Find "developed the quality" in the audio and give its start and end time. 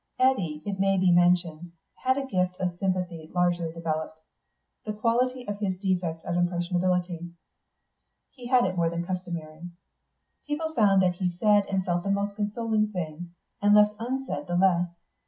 3.71-5.47